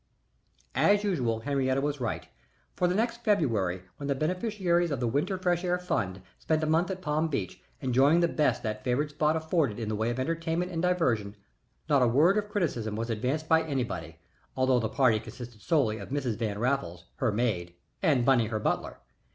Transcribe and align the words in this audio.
And, 0.73 0.97
as 0.97 1.03
usual, 1.03 1.41
Henriette 1.41 1.83
was 1.83 1.99
right, 1.99 2.27
for 2.75 2.87
the 2.87 2.95
next 2.95 3.23
February 3.23 3.83
when 3.97 4.07
the 4.07 4.15
beneficiaries 4.15 4.89
of 4.89 4.99
the 4.99 5.07
Winter 5.07 5.37
Fresh 5.37 5.63
Air 5.63 5.77
Fund 5.77 6.23
spent 6.39 6.63
a 6.63 6.65
month 6.65 6.89
at 6.89 7.03
Palm 7.03 7.27
Beach, 7.27 7.61
enjoying 7.81 8.19
the 8.21 8.27
best 8.27 8.63
that 8.63 8.83
favored 8.83 9.11
spot 9.11 9.35
afforded 9.35 9.77
in 9.79 9.89
the 9.89 9.95
way 9.95 10.09
of 10.09 10.19
entertainment 10.19 10.71
and 10.71 10.81
diversion, 10.81 11.35
not 11.87 12.01
a 12.01 12.07
word 12.07 12.39
of 12.39 12.49
criticism 12.49 12.95
was 12.95 13.11
advanced 13.11 13.47
by 13.47 13.61
anybody, 13.61 14.17
although 14.57 14.79
the 14.79 14.89
party 14.89 15.19
consisted 15.19 15.61
solely 15.61 15.99
of 15.99 16.09
Mrs. 16.09 16.35
Van 16.35 16.57
Raffles, 16.57 17.05
her 17.17 17.31
maid, 17.31 17.75
and 18.01 18.25
Bunny, 18.25 18.47
her 18.47 18.57
butler. 18.59 18.97